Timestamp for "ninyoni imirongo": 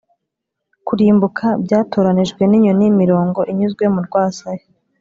2.47-3.39